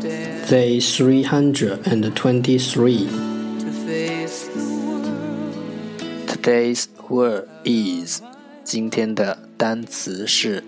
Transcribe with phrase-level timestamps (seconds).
[0.00, 3.08] Day 323.
[6.26, 8.22] Today's word is
[8.64, 10.64] 今天的单词是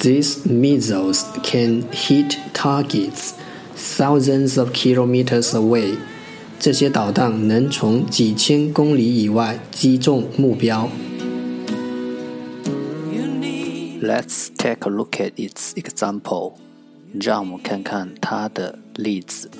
[0.00, 3.34] These missiles can hit targets
[3.76, 5.98] thousands of kilometers away.
[6.58, 10.90] 这些导弹能从几千公里以外击中目标。
[14.02, 16.54] Let's take a look at its example.
[17.20, 19.50] 让我们看看它的例子。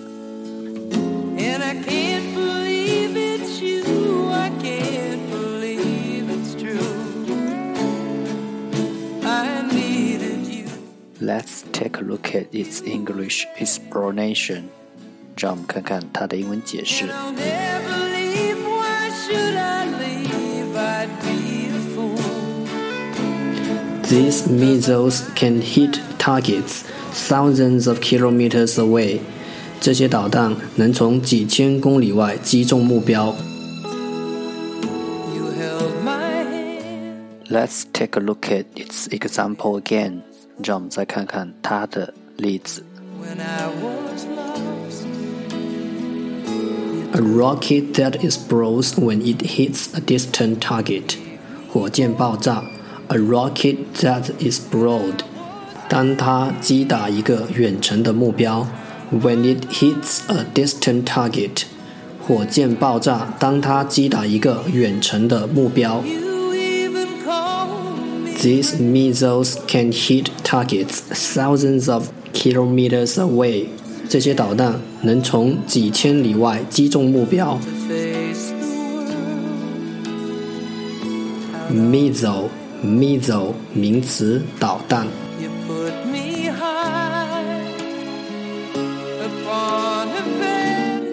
[11.20, 14.64] Let's take a look at its English explanation.
[15.36, 17.06] 让我们看看它的英文解释。
[24.08, 29.20] These missiles can hit targets thousands of kilometers away.
[29.80, 33.34] 这些导弹能从几千公里外击中目标。
[37.50, 40.22] Let's take a look at its example again.
[40.62, 42.84] 让我们再看看它的例子。
[47.12, 51.16] A rocket that explodes when it hits a distant target.
[51.72, 52.71] 火箭爆炸。
[53.12, 55.14] a rocket that is broad，
[55.88, 58.66] 当它击打一个远程的目标；
[59.10, 61.62] when it hits a distant target，
[62.20, 66.02] 火箭爆炸当它击打一个远程的目标。
[68.40, 73.66] These missiles can hit targets thousands of kilometers away。
[74.08, 77.58] 这些导弹能从几千里外击中目标。
[81.70, 82.48] Missile
[82.83, 85.07] Missile 名词，导弹。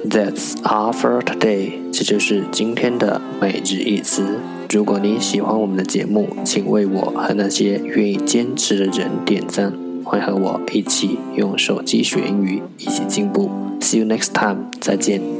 [0.09, 1.75] That's all for today。
[1.93, 4.41] 这就是今天的每日一词。
[4.69, 9.73] 如果你喜欢我们的节目，请为我和那些愿意坚持的人点赞。
[10.05, 13.49] 欢迎和我一起用手机学英语，一起进步。
[13.81, 14.65] See you next time。
[14.81, 15.40] 再见。